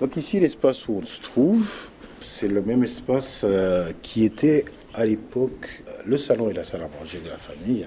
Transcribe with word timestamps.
Donc 0.00 0.16
ici, 0.16 0.40
l'espace 0.40 0.88
où 0.88 0.94
on 0.94 1.02
se 1.04 1.20
trouve, 1.20 1.90
c'est 2.22 2.48
le 2.48 2.62
même 2.62 2.82
espace 2.84 3.44
euh, 3.44 3.92
qui 4.00 4.24
était 4.24 4.64
à 4.94 5.04
l'époque 5.04 5.82
euh, 5.86 5.92
le 6.06 6.16
salon 6.16 6.48
et 6.48 6.54
la 6.54 6.64
salle 6.64 6.82
à 6.82 6.88
manger 6.98 7.20
de 7.20 7.28
la 7.28 7.36
famille. 7.36 7.86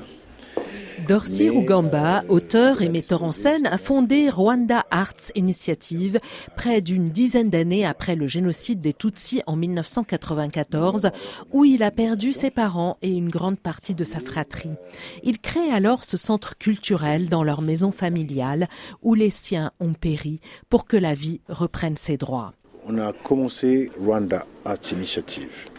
Dorcy 1.08 1.50
Rugamba, 1.50 2.24
auteur 2.30 2.82
et 2.82 2.88
metteur 2.88 3.24
en 3.24 3.34
scène, 3.34 3.68
a 3.68 3.78
fondé 3.78 4.30
Rwanda 4.30 4.86
Arts 4.90 5.32
Initiative 5.36 6.20
près 6.56 6.80
d'une 6.80 7.10
dizaine 7.10 7.50
d'années 7.50 7.86
après 7.86 8.16
le 8.16 8.28
génocide 8.28 8.80
des 8.80 8.94
Tutsis 8.94 9.42
en 9.46 9.58
1994, 9.58 11.12
où 11.52 11.66
il 11.66 11.84
a 11.84 11.92
perdu 11.92 12.32
ses 12.32 12.52
parents 12.52 12.98
et 13.02 13.10
une 13.10 13.28
grande 13.28 13.60
partie 13.60 13.96
de 13.96 14.04
sa 14.04 14.20
fratrie. 14.20 14.76
Il 15.24 15.40
crée 15.40 15.72
alors 15.72 16.06
ce 16.06 16.16
centre 16.16 16.58
culturel 16.58 17.28
dans 17.28 17.44
leur 17.44 17.62
maison 17.62 17.92
familiale 17.92 18.68
où 19.02 19.14
les 19.14 19.30
siens 19.30 19.72
ont 19.82 19.94
péri 19.94 20.40
pour 20.70 20.86
que 20.86 20.98
la 20.98 21.16
vie 21.16 21.42
reprenne 21.50 21.98
ses 21.98 22.16
droits. 22.16 22.54
On 22.86 22.98
a 22.98 23.12
commencé 23.12 23.92
Rwanda 24.00 24.46
Arts 24.66 24.92
Initiative 24.94 25.70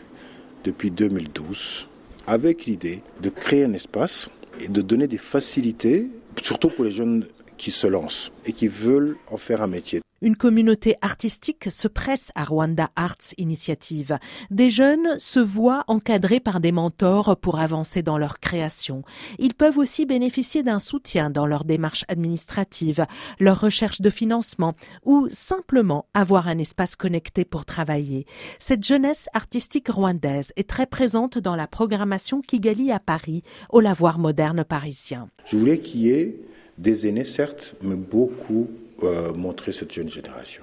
depuis 0.64 0.91
2012 0.91 1.86
avec 2.27 2.66
l'idée 2.66 3.02
de 3.22 3.28
créer 3.28 3.64
un 3.64 3.72
espace 3.72 4.30
et 4.60 4.68
de 4.68 4.82
donner 4.82 5.06
des 5.06 5.18
facilités, 5.18 6.10
surtout 6.40 6.68
pour 6.68 6.84
les 6.84 6.92
jeunes 6.92 7.26
qui 7.56 7.70
se 7.70 7.86
lancent 7.86 8.32
et 8.44 8.52
qui 8.52 8.68
veulent 8.68 9.16
en 9.30 9.36
faire 9.36 9.62
un 9.62 9.66
métier. 9.66 10.00
Une 10.24 10.37
communauté 10.37 10.96
artistique 11.02 11.70
se 11.70 11.87
presse 11.87 12.33
à 12.34 12.45
Rwanda 12.45 12.88
Arts 12.96 13.34
Initiative. 13.37 14.16
Des 14.50 14.70
jeunes 14.70 15.19
se 15.19 15.38
voient 15.38 15.84
encadrés 15.87 16.41
par 16.41 16.60
des 16.60 16.73
mentors 16.73 17.37
pour 17.37 17.59
avancer 17.59 18.00
dans 18.00 18.16
leur 18.16 18.41
création. 18.41 19.02
Ils 19.38 19.52
peuvent 19.52 19.77
aussi 19.77 20.06
bénéficier 20.06 20.62
d'un 20.62 20.78
soutien 20.78 21.28
dans 21.28 21.45
leur 21.45 21.64
démarche 21.64 22.06
administrative, 22.09 23.05
leur 23.38 23.60
recherche 23.60 24.00
de 24.00 24.09
financement 24.09 24.73
ou 25.05 25.28
simplement 25.28 26.06
avoir 26.14 26.48
un 26.48 26.56
espace 26.56 26.97
connecté 26.97 27.45
pour 27.45 27.66
travailler. 27.66 28.25
Cette 28.59 28.83
jeunesse 28.83 29.28
artistique 29.34 29.91
rwandaise 29.91 30.55
est 30.56 30.67
très 30.67 30.86
présente 30.86 31.36
dans 31.36 31.55
la 31.55 31.67
programmation 31.67 32.41
Kigali 32.41 32.92
à 32.92 32.98
Paris, 32.98 33.42
au 33.69 33.80
lavoir 33.80 34.19
moderne 34.19 34.64
parisien. 34.64 35.28
Je 35.45 35.58
voulais 35.58 35.80
qu'il 35.80 36.00
y 36.00 36.12
ait 36.12 36.41
des 36.78 37.06
aînés, 37.06 37.27
certes, 37.27 37.75
mais 37.83 37.97
beaucoup 37.97 38.70
euh, 39.03 39.33
montrer 39.34 39.73
cette 39.73 39.92
jeune 39.92 40.11
génération. 40.11 40.62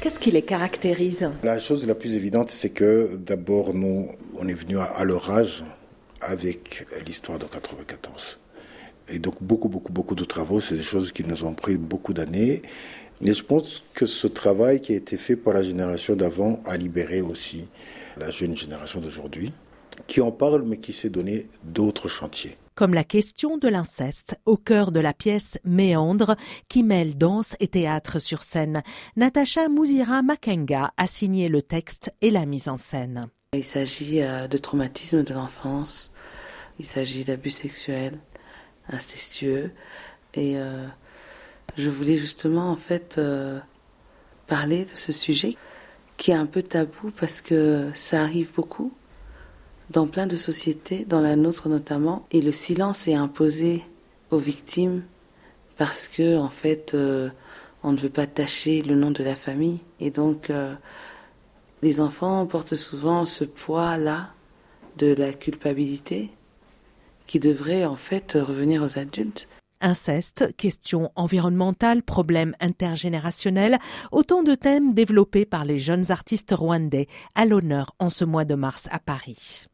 Qu'est-ce 0.00 0.20
qui 0.20 0.30
les 0.30 0.42
caractérise 0.42 1.30
La 1.42 1.58
chose 1.58 1.86
la 1.86 1.94
plus 1.94 2.14
évidente, 2.14 2.50
c'est 2.50 2.70
que 2.70 3.16
d'abord, 3.16 3.74
nous, 3.74 4.08
on 4.36 4.46
est 4.46 4.54
venu 4.54 4.78
à, 4.78 5.02
leur 5.04 5.28
âge 5.30 5.64
avec 6.20 6.86
l'histoire 7.04 7.38
de 7.38 7.46
94. 7.46 8.38
Et 9.08 9.18
donc, 9.18 9.42
beaucoup, 9.42 9.68
beaucoup, 9.68 9.92
beaucoup 9.92 10.14
de 10.14 10.24
travaux, 10.24 10.60
c'est 10.60 10.76
des 10.76 10.82
choses 10.82 11.10
qui 11.10 11.24
nous 11.24 11.44
ont 11.44 11.54
pris 11.54 11.78
beaucoup 11.78 12.12
d'années. 12.12 12.62
Mais 13.20 13.34
je 13.34 13.42
pense 13.42 13.82
que 13.94 14.06
ce 14.06 14.28
travail 14.28 14.80
qui 14.80 14.92
a 14.92 14.96
été 14.96 15.16
fait 15.16 15.34
par 15.34 15.54
la 15.54 15.62
génération 15.62 16.14
d'avant 16.14 16.60
a 16.64 16.76
libéré 16.76 17.20
aussi 17.20 17.68
la 18.16 18.30
jeune 18.30 18.56
génération 18.56 19.00
d'aujourd'hui, 19.00 19.52
qui 20.06 20.20
en 20.20 20.30
parle, 20.30 20.62
mais 20.62 20.76
qui 20.76 20.92
s'est 20.92 21.10
donné 21.10 21.46
d'autres 21.64 22.08
chantiers 22.08 22.56
comme 22.78 22.94
la 22.94 23.02
question 23.02 23.58
de 23.58 23.66
l'inceste 23.66 24.38
au 24.46 24.56
cœur 24.56 24.92
de 24.92 25.00
la 25.00 25.12
pièce 25.12 25.58
Méandre 25.64 26.36
qui 26.68 26.84
mêle 26.84 27.16
danse 27.16 27.56
et 27.58 27.66
théâtre 27.66 28.20
sur 28.20 28.44
scène. 28.44 28.84
Natacha 29.16 29.68
Mouzira 29.68 30.22
Makenga 30.22 30.92
a 30.96 31.06
signé 31.08 31.48
le 31.48 31.60
texte 31.60 32.14
et 32.20 32.30
la 32.30 32.46
mise 32.46 32.68
en 32.68 32.76
scène. 32.76 33.30
Il 33.52 33.64
s'agit 33.64 34.22
euh, 34.22 34.46
de 34.46 34.56
traumatisme 34.58 35.24
de 35.24 35.34
l'enfance, 35.34 36.12
il 36.78 36.86
s'agit 36.86 37.24
d'abus 37.24 37.50
sexuels 37.50 38.20
incestueux 38.88 39.72
et 40.34 40.56
euh, 40.56 40.86
je 41.76 41.90
voulais 41.90 42.16
justement 42.16 42.70
en 42.70 42.76
fait 42.76 43.16
euh, 43.18 43.58
parler 44.46 44.84
de 44.84 44.94
ce 44.94 45.10
sujet 45.10 45.56
qui 46.16 46.30
est 46.30 46.34
un 46.34 46.46
peu 46.46 46.62
tabou 46.62 47.10
parce 47.18 47.40
que 47.40 47.90
ça 47.94 48.22
arrive 48.22 48.52
beaucoup 48.54 48.92
dans 49.90 50.06
plein 50.06 50.26
de 50.26 50.36
sociétés, 50.36 51.04
dans 51.04 51.20
la 51.20 51.36
nôtre 51.36 51.68
notamment, 51.68 52.26
et 52.30 52.40
le 52.40 52.52
silence 52.52 53.08
est 53.08 53.14
imposé 53.14 53.82
aux 54.30 54.38
victimes 54.38 55.02
parce 55.76 56.08
que 56.08 56.36
en 56.36 56.48
fait 56.48 56.92
euh, 56.94 57.30
on 57.82 57.92
ne 57.92 57.96
veut 57.96 58.10
pas 58.10 58.26
tâcher 58.26 58.82
le 58.82 58.94
nom 58.94 59.10
de 59.10 59.22
la 59.22 59.34
famille 59.34 59.80
et 60.00 60.10
donc 60.10 60.50
euh, 60.50 60.74
les 61.82 62.00
enfants 62.00 62.44
portent 62.46 62.74
souvent 62.74 63.24
ce 63.24 63.44
poids 63.44 63.96
là 63.96 64.30
de 64.98 65.14
la 65.14 65.32
culpabilité 65.32 66.30
qui 67.26 67.38
devrait 67.38 67.84
en 67.84 67.94
fait 67.94 68.36
revenir 68.40 68.82
aux 68.82 68.98
adultes. 68.98 69.48
Inceste, 69.80 70.56
questions 70.56 71.12
environnementales, 71.14 72.02
problèmes 72.02 72.56
intergénérationnels, 72.58 73.78
autant 74.10 74.42
de 74.42 74.56
thèmes 74.56 74.92
développés 74.92 75.46
par 75.46 75.64
les 75.64 75.78
jeunes 75.78 76.10
artistes 76.10 76.52
rwandais 76.52 77.06
à 77.36 77.46
l'honneur 77.46 77.94
en 78.00 78.08
ce 78.08 78.24
mois 78.24 78.44
de 78.44 78.56
mars 78.56 78.88
à 78.90 78.98
Paris. 78.98 79.68